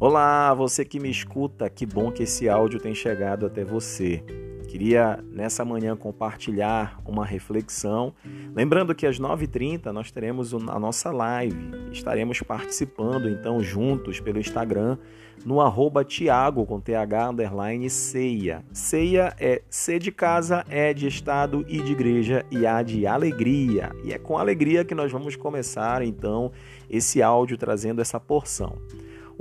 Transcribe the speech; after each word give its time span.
Olá, 0.00 0.54
você 0.54 0.82
que 0.82 0.98
me 0.98 1.10
escuta, 1.10 1.68
que 1.68 1.84
bom 1.84 2.10
que 2.10 2.22
esse 2.22 2.48
áudio 2.48 2.80
tem 2.80 2.94
chegado 2.94 3.44
até 3.44 3.62
você. 3.62 4.24
Queria 4.66 5.22
nessa 5.30 5.62
manhã 5.62 5.94
compartilhar 5.94 6.98
uma 7.04 7.22
reflexão. 7.22 8.14
Lembrando 8.56 8.94
que 8.94 9.06
às 9.06 9.20
9h30 9.20 9.92
nós 9.92 10.10
teremos 10.10 10.54
a 10.54 10.78
nossa 10.78 11.10
live. 11.10 11.92
Estaremos 11.92 12.40
participando 12.40 13.28
então 13.28 13.62
juntos 13.62 14.20
pelo 14.20 14.38
Instagram 14.38 14.96
no 15.44 15.60
arroba 15.60 16.02
Tiago 16.02 16.64
com 16.64 16.80
TH 16.80 17.28
underline 17.28 17.90
ceia. 17.90 18.64
Ceia 18.72 19.34
é 19.38 19.60
C 19.68 19.98
de 19.98 20.10
casa, 20.10 20.64
é 20.70 20.94
de 20.94 21.08
estado 21.08 21.62
e 21.68 21.78
de 21.78 21.92
igreja 21.92 22.46
e 22.50 22.66
A 22.66 22.82
de 22.82 23.06
alegria. 23.06 23.90
E 24.02 24.14
é 24.14 24.18
com 24.18 24.38
alegria 24.38 24.82
que 24.82 24.94
nós 24.94 25.12
vamos 25.12 25.36
começar 25.36 26.00
então 26.00 26.52
esse 26.88 27.20
áudio 27.20 27.58
trazendo 27.58 28.00
essa 28.00 28.18
porção. 28.18 28.78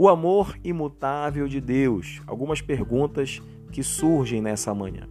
O 0.01 0.07
amor 0.07 0.57
imutável 0.63 1.45
de 1.45 1.59
Deus. 1.59 2.21
Algumas 2.25 2.61
perguntas 2.61 3.41
que 3.69 3.83
surgem 3.83 4.41
nessa 4.41 4.73
manhã. 4.73 5.09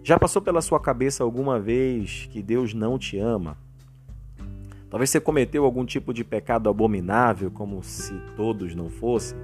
Já 0.00 0.16
passou 0.16 0.40
pela 0.40 0.62
sua 0.62 0.78
cabeça 0.78 1.24
alguma 1.24 1.58
vez 1.58 2.28
que 2.30 2.40
Deus 2.40 2.72
não 2.72 2.96
te 3.00 3.18
ama? 3.18 3.58
Talvez 4.88 5.10
você 5.10 5.18
cometeu 5.18 5.64
algum 5.64 5.84
tipo 5.84 6.14
de 6.14 6.22
pecado 6.22 6.70
abominável, 6.70 7.50
como 7.50 7.82
se 7.82 8.14
todos 8.36 8.76
não 8.76 8.88
fossem, 8.88 9.36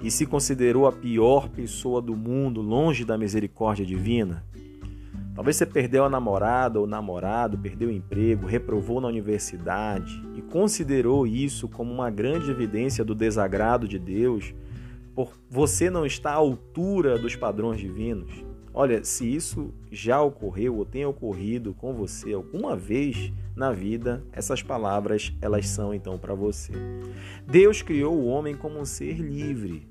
e 0.00 0.10
se 0.10 0.24
considerou 0.24 0.86
a 0.86 0.92
pior 0.92 1.50
pessoa 1.50 2.00
do 2.00 2.16
mundo, 2.16 2.62
longe 2.62 3.04
da 3.04 3.18
misericórdia 3.18 3.84
divina? 3.84 4.42
Talvez 5.34 5.56
você 5.56 5.64
perdeu 5.64 6.04
a 6.04 6.10
namorada 6.10 6.78
ou 6.78 6.86
namorado, 6.86 7.56
perdeu 7.56 7.88
o 7.88 7.92
emprego, 7.92 8.46
reprovou 8.46 9.00
na 9.00 9.08
universidade 9.08 10.22
e 10.36 10.42
considerou 10.42 11.26
isso 11.26 11.68
como 11.68 11.90
uma 11.90 12.10
grande 12.10 12.50
evidência 12.50 13.02
do 13.02 13.14
desagrado 13.14 13.88
de 13.88 13.98
Deus 13.98 14.54
por 15.14 15.32
você 15.48 15.88
não 15.88 16.04
estar 16.04 16.32
à 16.32 16.36
altura 16.36 17.18
dos 17.18 17.34
padrões 17.34 17.80
divinos. 17.80 18.44
Olha, 18.74 19.04
se 19.04 19.26
isso 19.26 19.72
já 19.90 20.20
ocorreu 20.20 20.76
ou 20.76 20.84
tem 20.84 21.04
ocorrido 21.04 21.74
com 21.74 21.94
você 21.94 22.32
alguma 22.32 22.74
vez 22.76 23.32
na 23.54 23.70
vida, 23.70 24.22
essas 24.32 24.62
palavras 24.62 25.34
elas 25.40 25.68
são 25.68 25.94
então 25.94 26.18
para 26.18 26.34
você. 26.34 26.72
Deus 27.46 27.82
criou 27.82 28.14
o 28.14 28.26
homem 28.26 28.54
como 28.54 28.78
um 28.78 28.84
ser 28.84 29.18
livre, 29.18 29.86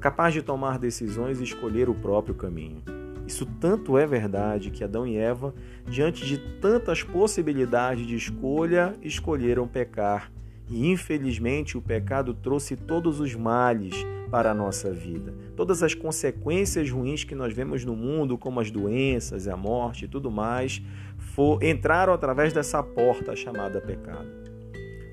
capaz 0.00 0.34
de 0.34 0.42
tomar 0.42 0.78
decisões 0.78 1.40
e 1.40 1.44
escolher 1.44 1.88
o 1.88 1.94
próprio 1.94 2.34
caminho. 2.34 2.95
Isso 3.26 3.44
tanto 3.44 3.98
é 3.98 4.06
verdade 4.06 4.70
que 4.70 4.84
Adão 4.84 5.06
e 5.06 5.16
Eva, 5.16 5.54
diante 5.88 6.24
de 6.24 6.38
tantas 6.60 7.02
possibilidades 7.02 8.06
de 8.06 8.14
escolha, 8.14 8.94
escolheram 9.02 9.66
pecar. 9.66 10.30
E 10.68 10.88
infelizmente 10.90 11.76
o 11.76 11.82
pecado 11.82 12.34
trouxe 12.34 12.76
todos 12.76 13.20
os 13.20 13.34
males 13.34 13.94
para 14.30 14.50
a 14.50 14.54
nossa 14.54 14.92
vida. 14.92 15.34
Todas 15.56 15.82
as 15.82 15.94
consequências 15.94 16.90
ruins 16.90 17.24
que 17.24 17.34
nós 17.34 17.52
vemos 17.52 17.84
no 17.84 17.96
mundo, 17.96 18.36
como 18.36 18.60
as 18.60 18.70
doenças, 18.70 19.46
a 19.48 19.56
morte 19.56 20.04
e 20.04 20.08
tudo 20.08 20.30
mais, 20.30 20.82
for, 21.18 21.62
entraram 21.62 22.12
através 22.12 22.52
dessa 22.52 22.82
porta 22.82 23.34
chamada 23.36 23.80
pecado. 23.80 24.46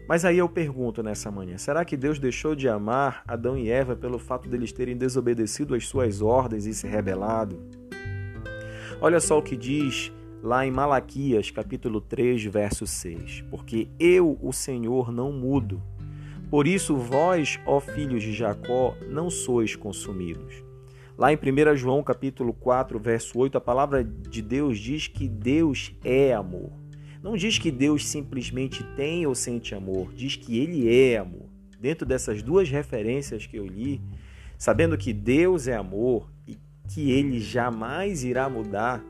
Mas 0.07 0.25
aí 0.25 0.37
eu 0.37 0.49
pergunto 0.49 1.01
nessa 1.01 1.31
manhã: 1.31 1.57
será 1.57 1.85
que 1.85 1.95
Deus 1.95 2.19
deixou 2.19 2.55
de 2.55 2.67
amar 2.67 3.23
Adão 3.27 3.57
e 3.57 3.69
Eva 3.69 3.95
pelo 3.95 4.19
fato 4.19 4.49
deles 4.49 4.71
terem 4.71 4.97
desobedecido 4.97 5.73
às 5.75 5.87
suas 5.87 6.21
ordens 6.21 6.65
e 6.65 6.73
se 6.73 6.87
rebelado? 6.87 7.82
Olha 9.03 9.19
só 9.19 9.37
o 9.37 9.41
que 9.41 9.57
diz 9.57 10.13
lá 10.41 10.65
em 10.65 10.71
Malaquias, 10.71 11.51
capítulo 11.51 11.99
3, 11.99 12.45
verso 12.45 12.87
6. 12.87 13.43
Porque 13.51 13.89
eu, 13.99 14.39
o 14.41 14.53
Senhor, 14.53 15.11
não 15.11 15.29
mudo. 15.33 15.83
Por 16.49 16.65
isso 16.65 16.95
vós, 16.95 17.59
ó 17.65 17.81
filhos 17.81 18.23
de 18.23 18.31
Jacó, 18.31 18.95
não 19.09 19.29
sois 19.29 19.75
consumidos. 19.75 20.63
Lá 21.17 21.33
em 21.33 21.35
1 21.35 21.75
João, 21.75 22.01
capítulo 22.01 22.53
4, 22.53 22.97
verso 22.97 23.37
8, 23.37 23.57
a 23.57 23.61
palavra 23.61 24.05
de 24.05 24.41
Deus 24.41 24.79
diz 24.79 25.09
que 25.09 25.27
Deus 25.27 25.93
é 26.01 26.33
amor. 26.33 26.71
Não 27.21 27.35
diz 27.35 27.59
que 27.59 27.71
Deus 27.71 28.07
simplesmente 28.07 28.85
tem 28.95 29.27
ou 29.27 29.35
sente 29.35 29.75
amor, 29.75 30.13
diz 30.13 30.37
que 30.37 30.57
ele 30.57 30.87
é 30.89 31.17
amor. 31.17 31.49
Dentro 31.77 32.05
dessas 32.05 32.41
duas 32.41 32.69
referências 32.69 33.45
que 33.45 33.57
eu 33.57 33.67
li, 33.67 34.01
sabendo 34.57 34.97
que 34.97 35.11
Deus 35.11 35.67
é 35.67 35.75
amor 35.75 36.31
que 36.87 37.11
ele 37.11 37.39
jamais 37.39 38.23
irá 38.23 38.49
mudar, 38.49 39.03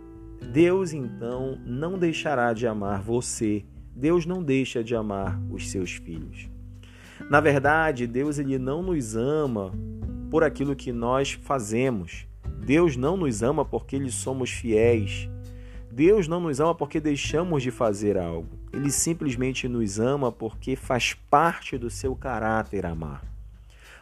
Deus 0.51 0.93
então 0.93 1.57
não 1.65 1.97
deixará 1.97 2.53
de 2.53 2.67
amar 2.67 3.01
você. 3.01 3.65
Deus 3.95 4.25
não 4.25 4.43
deixa 4.43 4.83
de 4.83 4.95
amar 4.95 5.39
os 5.51 5.69
seus 5.69 5.91
filhos. 5.91 6.49
Na 7.29 7.39
verdade, 7.39 8.07
Deus 8.07 8.39
ele 8.39 8.57
não 8.57 8.81
nos 8.81 9.15
ama 9.15 9.71
por 10.29 10.43
aquilo 10.43 10.75
que 10.75 10.91
nós 10.91 11.31
fazemos. 11.31 12.27
Deus 12.65 12.95
não 12.95 13.15
nos 13.15 13.43
ama 13.43 13.63
porque 13.63 13.97
lhe 13.97 14.11
somos 14.11 14.49
fiéis. 14.49 15.29
Deus 15.91 16.27
não 16.27 16.39
nos 16.39 16.59
ama 16.59 16.73
porque 16.73 16.99
deixamos 16.99 17.61
de 17.61 17.69
fazer 17.69 18.17
algo. 18.17 18.49
Ele 18.71 18.89
simplesmente 18.89 19.67
nos 19.67 19.99
ama 19.99 20.31
porque 20.31 20.75
faz 20.75 21.13
parte 21.29 21.77
do 21.77 21.89
seu 21.89 22.15
caráter 22.15 22.85
amar. 22.85 23.32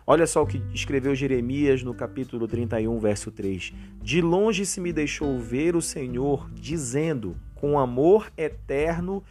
Olha 0.06 0.26
só 0.26 0.42
o 0.42 0.48
que 0.48 0.62
escreveu 0.74 1.14
Jeremias 1.14 1.84
no 1.84 1.94
capítulo 1.94 2.48
31, 2.48 3.00
verso 3.00 3.32
3. 3.32 3.74
De 4.02 4.22
longe 4.22 4.66
se 4.66 4.82
me 4.82 4.92
deixou 4.92 5.40
ver 5.40 5.76
o 5.76 5.82
Senhor, 5.82 6.50
dizendo: 6.52 7.36
Com 7.56 7.78
amor 7.78 8.32
eterno 8.36 9.24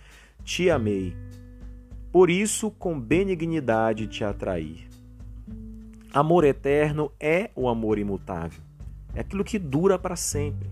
te 0.45 0.71
amei. 0.71 1.17
Por 2.13 2.31
isso, 2.31 2.71
com 2.71 2.99
benignidade 2.99 4.07
te 4.07 4.25
atraí. 4.25 4.89
Amor 6.13 6.45
eterno 6.45 7.13
é 7.21 7.51
o 7.55 7.69
amor 7.69 7.99
imutável. 7.99 8.63
É 9.15 9.21
aquilo 9.21 9.45
que 9.45 9.59
dura 9.59 9.99
para 9.99 10.17
sempre. 10.17 10.71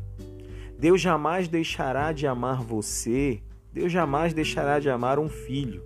Deus 0.79 1.01
jamais 1.01 1.49
deixará 1.49 2.13
de 2.13 2.27
amar 2.27 2.63
você, 2.63 3.43
Deus 3.73 3.91
jamais 3.91 4.33
deixará 4.33 4.79
de 4.79 4.89
amar 4.89 5.19
um 5.19 5.29
filho 5.29 5.83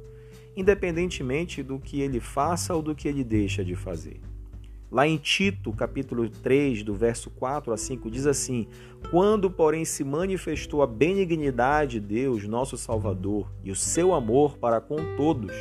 independentemente 0.57 1.63
do 1.63 1.79
que 1.79 2.01
ele 2.01 2.21
faça 2.21 2.75
ou 2.75 2.83
do 2.83 2.95
que 2.95 3.09
ele 3.09 3.25
deixa 3.25 3.65
de 3.65 3.75
fazer. 3.75 4.21
Lá 4.91 5.07
em 5.09 5.17
Tito, 5.17 5.73
capítulo 5.73 6.29
3, 6.29 6.83
do 6.83 6.95
verso 6.95 7.31
4 7.31 7.73
a 7.73 7.79
5, 7.79 8.11
diz 8.11 8.27
assim: 8.27 8.67
Quando, 9.11 9.51
porém, 9.51 9.87
se 9.87 10.05
manifestou 10.05 10.83
a 10.83 10.87
benignidade 10.87 11.99
de 11.99 12.07
Deus, 12.07 12.47
nosso 12.47 12.77
Salvador, 12.77 13.51
e 13.65 13.71
o 13.71 13.75
seu 13.75 14.13
amor 14.13 14.59
para 14.59 14.83
com 14.83 14.97
todos, 15.17 15.53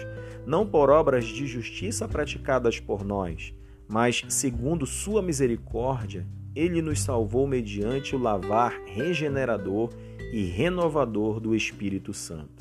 não 0.46 0.68
por 0.68 0.90
obras 0.90 1.26
de 1.26 1.48
justiça 1.48 2.10
praticadas 2.10 2.82
por 2.82 3.06
nós, 3.06 3.54
mas 3.88 4.22
segundo 4.28 4.86
sua 4.86 5.22
misericórdia, 5.22 6.28
ele 6.54 6.82
nos 6.82 7.00
salvou 7.00 7.48
mediante 7.48 8.18
o 8.18 8.20
lavar 8.20 8.82
regenerador 8.86 9.92
e 10.34 10.44
renovador 10.44 11.40
do 11.40 11.56
Espírito 11.56 12.14
Santo 12.14 12.61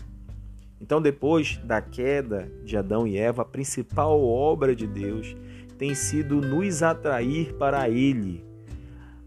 então, 0.81 1.01
depois 1.01 1.59
da 1.59 1.83
queda 1.83 2.51
de 2.65 2.77
Adão 2.77 3.07
e 3.07 3.17
Eva, 3.19 3.43
a 3.43 3.45
principal 3.45 4.23
obra 4.23 4.75
de 4.75 4.87
Deus 4.87 5.37
tem 5.77 5.95
sido 5.95 6.41
nos 6.41 6.83
atrair 6.83 7.55
para 7.55 7.89
Ele. 7.89 8.43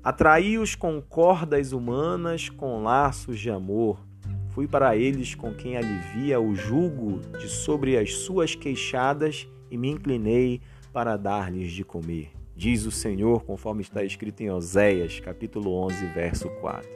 Atraí-os 0.03 0.75
com 0.75 1.01
cordas 1.01 1.71
humanas, 1.71 2.49
com 2.49 2.83
laços 2.83 3.39
de 3.39 3.49
amor. 3.49 3.99
Fui 4.49 4.67
para 4.67 4.97
eles 4.97 5.33
com 5.33 5.53
quem 5.53 5.77
alivia 5.77 6.39
o 6.39 6.53
jugo 6.53 7.21
de 7.39 7.47
sobre 7.47 7.97
as 7.97 8.13
suas 8.13 8.53
queixadas 8.53 9.47
e 9.71 9.77
me 9.77 9.89
inclinei 9.89 10.61
para 10.91 11.15
dar-lhes 11.15 11.71
de 11.71 11.83
comer. 11.83 12.31
Diz 12.55 12.85
o 12.85 12.91
Senhor, 12.91 13.43
conforme 13.45 13.81
está 13.81 14.03
escrito 14.03 14.41
em 14.41 14.51
Oséias, 14.51 15.19
capítulo 15.19 15.73
11, 15.85 16.05
verso 16.07 16.49
4. 16.59 16.87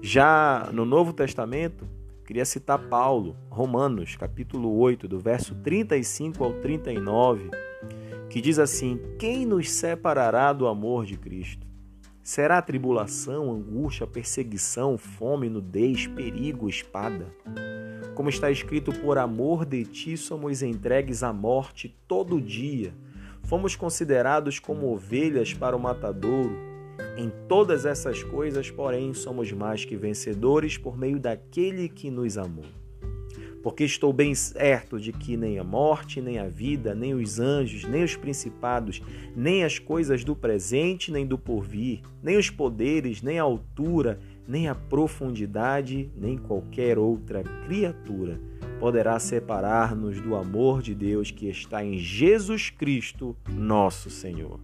Já 0.00 0.68
no 0.72 0.84
Novo 0.84 1.12
Testamento, 1.12 1.88
Queria 2.24 2.46
citar 2.46 2.78
Paulo, 2.88 3.36
Romanos, 3.50 4.16
capítulo 4.16 4.74
8, 4.78 5.06
do 5.06 5.20
verso 5.20 5.54
35 5.56 6.42
ao 6.42 6.54
39, 6.54 7.50
que 8.30 8.40
diz 8.40 8.58
assim: 8.58 8.98
Quem 9.18 9.44
nos 9.44 9.70
separará 9.70 10.50
do 10.54 10.66
amor 10.66 11.04
de 11.04 11.18
Cristo? 11.18 11.66
Será 12.22 12.62
tribulação, 12.62 13.52
angústia, 13.52 14.06
perseguição, 14.06 14.96
fome, 14.96 15.50
nudez, 15.50 16.06
perigo, 16.06 16.66
espada? 16.66 17.26
Como 18.14 18.30
está 18.30 18.50
escrito, 18.50 18.90
por 18.90 19.18
amor 19.18 19.66
de 19.66 19.84
ti 19.84 20.16
somos 20.16 20.62
entregues 20.62 21.22
à 21.22 21.30
morte 21.30 21.94
todo 22.08 22.40
dia. 22.40 22.94
Fomos 23.42 23.76
considerados 23.76 24.58
como 24.58 24.90
ovelhas 24.90 25.52
para 25.52 25.76
o 25.76 25.80
matadouro. 25.80 26.73
Em 27.16 27.30
todas 27.48 27.86
essas 27.86 28.22
coisas, 28.22 28.70
porém, 28.70 29.14
somos 29.14 29.50
mais 29.52 29.84
que 29.84 29.96
vencedores 29.96 30.76
por 30.76 30.96
meio 30.96 31.18
daquele 31.18 31.88
que 31.88 32.10
nos 32.10 32.36
amou. 32.36 32.64
Porque 33.62 33.84
estou 33.84 34.12
bem 34.12 34.34
certo 34.34 35.00
de 35.00 35.12
que 35.12 35.36
nem 35.36 35.58
a 35.58 35.64
morte, 35.64 36.20
nem 36.20 36.38
a 36.38 36.46
vida, 36.46 36.94
nem 36.94 37.14
os 37.14 37.40
anjos, 37.40 37.84
nem 37.84 38.04
os 38.04 38.14
principados, 38.14 39.00
nem 39.34 39.64
as 39.64 39.78
coisas 39.78 40.22
do 40.22 40.36
presente, 40.36 41.10
nem 41.10 41.26
do 41.26 41.38
porvir, 41.38 42.00
nem 42.22 42.36
os 42.36 42.50
poderes, 42.50 43.22
nem 43.22 43.38
a 43.38 43.42
altura, 43.42 44.20
nem 44.46 44.68
a 44.68 44.74
profundidade, 44.74 46.10
nem 46.14 46.36
qualquer 46.36 46.98
outra 46.98 47.42
criatura 47.64 48.38
poderá 48.78 49.18
separar-nos 49.18 50.20
do 50.20 50.36
amor 50.36 50.82
de 50.82 50.94
Deus 50.94 51.30
que 51.30 51.48
está 51.48 51.82
em 51.82 51.98
Jesus 51.98 52.68
Cristo, 52.68 53.34
nosso 53.48 54.10
Senhor. 54.10 54.60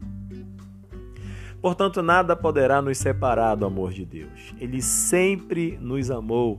Portanto, 1.60 2.00
nada 2.00 2.34
poderá 2.34 2.80
nos 2.80 2.96
separar 2.96 3.54
do 3.54 3.66
amor 3.66 3.92
de 3.92 4.06
Deus. 4.06 4.54
Ele 4.58 4.80
sempre 4.80 5.76
nos 5.78 6.10
amou, 6.10 6.58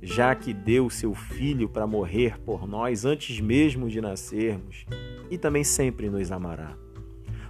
já 0.00 0.34
que 0.34 0.54
deu 0.54 0.88
seu 0.88 1.14
Filho 1.14 1.68
para 1.68 1.86
morrer 1.86 2.40
por 2.40 2.66
nós 2.66 3.04
antes 3.04 3.40
mesmo 3.40 3.90
de 3.90 4.00
nascermos, 4.00 4.86
e 5.30 5.36
também 5.36 5.62
sempre 5.62 6.08
nos 6.08 6.32
amará. 6.32 6.74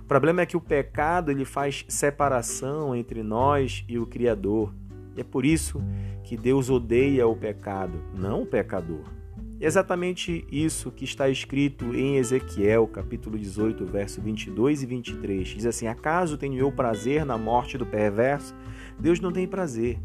O 0.01 0.05
problema 0.09 0.41
é 0.41 0.47
que 0.47 0.57
o 0.57 0.61
pecado 0.61 1.31
ele 1.31 1.45
faz 1.45 1.85
separação 1.87 2.97
entre 2.97 3.23
nós 3.23 3.85
e 3.87 3.99
o 3.99 4.07
Criador. 4.07 4.75
E 5.15 5.21
é 5.21 5.25
por 5.25 5.45
isso 5.45 5.81
que 6.25 6.37
Deus 6.37 6.69
odeia 6.69 7.29
o 7.29 7.37
pecado, 7.37 8.03
não 8.13 8.43
o 8.43 8.47
pecador. 8.47 9.18
Exatamente 9.61 10.47
isso 10.53 10.93
que 10.93 11.05
está 11.05 11.29
escrito 11.29 11.93
em 11.93 12.17
Ezequiel, 12.17 12.87
capítulo 12.87 13.37
18, 13.37 13.85
verso 13.87 14.21
22 14.21 14.85
e 14.85 14.87
23. 14.87 15.49
Diz 15.49 15.67
assim: 15.67 15.89
Acaso 15.89 16.39
tenho 16.39 16.57
eu 16.57 16.71
prazer 16.71 17.25
na 17.25 17.37
morte 17.37 17.77
do 17.77 17.85
perverso? 17.85 18.55
Deus 19.01 19.19
não 19.19 19.33
tem 19.33 19.49
prazer. 19.49 19.99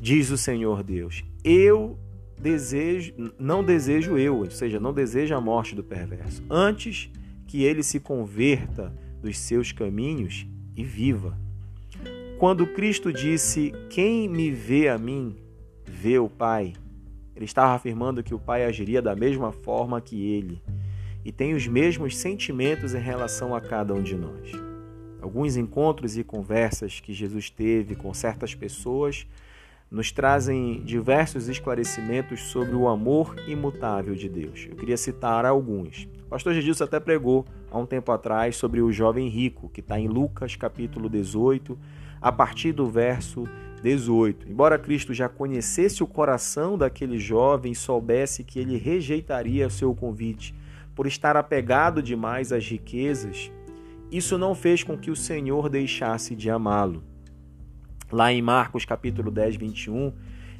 Diz 0.00 0.30
o 0.30 0.38
Senhor 0.38 0.84
Deus: 0.84 1.24
Eu 1.42 1.98
desejo, 2.40 3.14
não 3.36 3.64
desejo 3.64 4.16
eu, 4.16 4.36
ou 4.36 4.50
seja, 4.50 4.78
não 4.78 4.92
desejo 4.92 5.34
a 5.34 5.40
morte 5.40 5.74
do 5.74 5.82
perverso, 5.82 6.44
antes 6.48 7.10
que 7.48 7.64
ele 7.64 7.82
se 7.82 7.98
converta 7.98 8.94
dos 9.20 9.38
seus 9.38 9.72
caminhos 9.72 10.46
e 10.76 10.84
viva. 10.84 11.36
Quando 12.38 12.64
Cristo 12.64 13.12
disse: 13.12 13.72
Quem 13.90 14.28
me 14.28 14.52
vê 14.52 14.88
a 14.88 14.96
mim, 14.96 15.34
vê 15.84 16.16
o 16.16 16.28
Pai 16.28 16.74
ele 17.36 17.44
estava 17.44 17.74
afirmando 17.74 18.22
que 18.22 18.34
o 18.34 18.38
Pai 18.38 18.64
agiria 18.64 19.02
da 19.02 19.14
mesma 19.14 19.52
forma 19.52 20.00
que 20.00 20.32
ele 20.32 20.62
e 21.24 21.30
tem 21.30 21.54
os 21.54 21.66
mesmos 21.66 22.16
sentimentos 22.16 22.94
em 22.94 23.00
relação 23.00 23.54
a 23.54 23.60
cada 23.60 23.92
um 23.92 24.02
de 24.02 24.16
nós. 24.16 24.52
Alguns 25.20 25.56
encontros 25.56 26.16
e 26.16 26.24
conversas 26.24 27.00
que 27.00 27.12
Jesus 27.12 27.50
teve 27.50 27.94
com 27.94 28.14
certas 28.14 28.54
pessoas 28.54 29.26
nos 29.90 30.10
trazem 30.10 30.82
diversos 30.82 31.48
esclarecimentos 31.48 32.42
sobre 32.42 32.74
o 32.74 32.88
amor 32.88 33.34
imutável 33.46 34.14
de 34.14 34.28
Deus. 34.28 34.66
Eu 34.68 34.76
queria 34.76 34.96
citar 34.96 35.44
alguns. 35.44 36.08
O 36.26 36.28
pastor 36.28 36.54
Jesus 36.54 36.80
até 36.80 36.98
pregou 36.98 37.44
há 37.70 37.78
um 37.78 37.86
tempo 37.86 38.10
atrás 38.12 38.56
sobre 38.56 38.80
o 38.80 38.92
jovem 38.92 39.28
rico, 39.28 39.68
que 39.68 39.80
está 39.80 39.98
em 39.98 40.08
Lucas 40.08 40.56
capítulo 40.56 41.08
18, 41.08 41.78
a 42.20 42.30
partir 42.32 42.72
do 42.72 42.86
verso 42.86 43.44
18. 43.82 44.48
Embora 44.50 44.78
Cristo 44.78 45.14
já 45.14 45.28
conhecesse 45.28 46.02
o 46.02 46.06
coração 46.06 46.76
daquele 46.76 47.18
jovem 47.18 47.72
e 47.72 47.76
soubesse 47.76 48.42
que 48.44 48.58
ele 48.58 48.76
rejeitaria 48.76 49.70
seu 49.70 49.94
convite 49.94 50.54
por 50.94 51.06
estar 51.06 51.36
apegado 51.36 52.02
demais 52.02 52.52
às 52.52 52.66
riquezas, 52.66 53.50
isso 54.10 54.38
não 54.38 54.54
fez 54.54 54.82
com 54.82 54.96
que 54.96 55.10
o 55.10 55.16
Senhor 55.16 55.68
deixasse 55.68 56.34
de 56.34 56.48
amá-lo. 56.48 57.02
Lá 58.10 58.32
em 58.32 58.40
Marcos 58.40 58.84
capítulo 58.84 59.30
10, 59.30 59.56
21, 59.56 60.12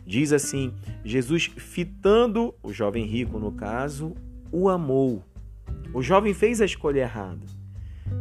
diz 0.04 0.32
assim: 0.32 0.74
Jesus, 1.04 1.50
fitando 1.56 2.54
o 2.62 2.72
jovem 2.72 3.04
rico, 3.06 3.38
no 3.38 3.52
caso, 3.52 4.14
o 4.50 4.68
amou. 4.68 5.24
O 5.94 6.02
jovem 6.02 6.34
fez 6.34 6.60
a 6.60 6.64
escolha 6.64 7.00
errada. 7.00 7.46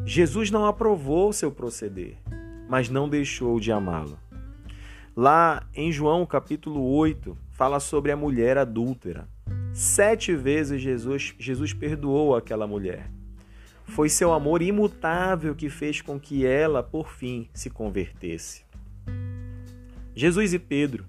Jesus 0.05 0.51
não 0.51 0.65
aprovou 0.65 1.33
seu 1.33 1.51
proceder, 1.51 2.17
mas 2.67 2.89
não 2.89 3.07
deixou 3.07 3.59
de 3.59 3.71
amá-lo. 3.71 4.19
Lá 5.15 5.65
em 5.73 5.91
João 5.91 6.25
capítulo 6.25 6.83
8, 6.83 7.37
fala 7.51 7.79
sobre 7.79 8.11
a 8.11 8.17
mulher 8.17 8.57
adúltera. 8.57 9.27
Sete 9.73 10.35
vezes 10.35 10.81
Jesus, 10.81 11.33
Jesus 11.39 11.73
perdoou 11.73 12.35
aquela 12.35 12.67
mulher. 12.67 13.09
Foi 13.85 14.09
seu 14.09 14.33
amor 14.33 14.61
imutável 14.61 15.55
que 15.55 15.69
fez 15.69 16.01
com 16.01 16.19
que 16.19 16.45
ela, 16.45 16.81
por 16.81 17.09
fim, 17.09 17.47
se 17.53 17.69
convertesse. 17.69 18.65
Jesus 20.15 20.53
e 20.53 20.59
Pedro. 20.59 21.05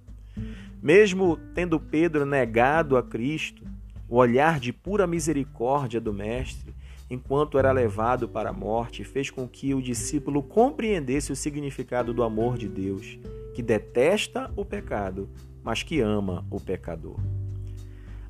Mesmo 0.82 1.36
tendo 1.54 1.80
Pedro 1.80 2.26
negado 2.26 2.96
a 2.96 3.02
Cristo, 3.02 3.64
o 4.08 4.16
olhar 4.16 4.60
de 4.60 4.72
pura 4.72 5.06
misericórdia 5.06 6.00
do 6.00 6.12
Mestre, 6.12 6.74
enquanto 7.08 7.58
era 7.58 7.72
levado 7.72 8.28
para 8.28 8.50
a 8.50 8.52
morte, 8.52 9.04
fez 9.04 9.30
com 9.30 9.48
que 9.48 9.74
o 9.74 9.82
discípulo 9.82 10.42
compreendesse 10.42 11.32
o 11.32 11.36
significado 11.36 12.12
do 12.12 12.22
amor 12.22 12.58
de 12.58 12.68
Deus 12.68 13.18
que 13.54 13.62
detesta 13.62 14.50
o 14.54 14.64
pecado, 14.64 15.30
mas 15.62 15.82
que 15.82 16.00
ama 16.00 16.44
o 16.50 16.60
pecador. 16.60 17.16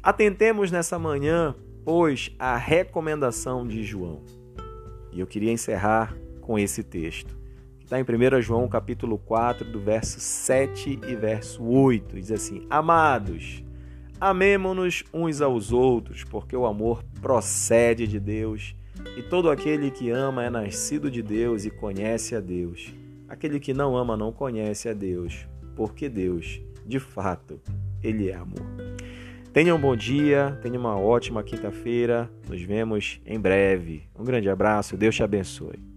Atentemos 0.00 0.70
nessa 0.70 1.00
manhã, 1.00 1.52
pois, 1.84 2.30
à 2.38 2.56
recomendação 2.56 3.66
de 3.66 3.82
João. 3.82 4.22
E 5.10 5.18
eu 5.18 5.26
queria 5.26 5.50
encerrar 5.50 6.16
com 6.40 6.56
esse 6.56 6.84
texto, 6.84 7.36
que 7.78 7.84
está 7.84 7.98
em 7.98 8.04
1 8.04 8.40
João 8.40 8.68
capítulo 8.68 9.18
4, 9.18 9.64
do 9.68 9.80
verso 9.80 10.20
7 10.20 11.00
e 11.08 11.16
verso 11.16 11.64
8. 11.64 12.14
Diz 12.14 12.30
assim: 12.30 12.64
Amados, 12.70 13.64
amemo-nos 14.20 15.04
uns 15.12 15.40
aos 15.40 15.72
outros, 15.72 16.24
porque 16.24 16.56
o 16.56 16.66
amor 16.66 17.02
procede 17.20 18.06
de 18.06 18.18
Deus, 18.18 18.74
e 19.16 19.22
todo 19.22 19.50
aquele 19.50 19.90
que 19.90 20.10
ama 20.10 20.44
é 20.44 20.50
nascido 20.50 21.10
de 21.10 21.22
Deus 21.22 21.64
e 21.64 21.70
conhece 21.70 22.34
a 22.34 22.40
Deus. 22.40 22.92
Aquele 23.28 23.60
que 23.60 23.74
não 23.74 23.96
ama 23.96 24.16
não 24.16 24.32
conhece 24.32 24.88
a 24.88 24.92
Deus, 24.92 25.46
porque 25.74 26.08
Deus, 26.08 26.60
de 26.86 26.98
fato, 26.98 27.60
Ele 28.02 28.30
é 28.30 28.34
amor. 28.34 28.66
Tenha 29.52 29.74
um 29.74 29.80
bom 29.80 29.96
dia, 29.96 30.58
tenha 30.60 30.78
uma 30.78 30.98
ótima 30.98 31.42
quinta-feira. 31.42 32.30
Nos 32.46 32.60
vemos 32.60 33.20
em 33.24 33.40
breve. 33.40 34.02
Um 34.14 34.22
grande 34.22 34.50
abraço, 34.50 34.98
Deus 34.98 35.14
te 35.14 35.22
abençoe. 35.22 35.95